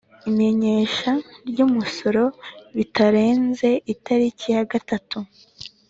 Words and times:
imenyesha 0.29 1.11
ry 1.49 1.59
umusoro 1.67 2.23
bitarenze 2.77 3.69
itariki 3.93 4.45
ya 4.55 4.63
gatatu 4.71 5.17